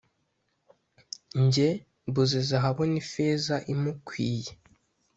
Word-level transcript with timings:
Jye 1.53 1.69
mbuze 2.09 2.39
zahabu 2.49 2.83
n’ifeza 2.91 3.55
imukwiye, 3.73 4.51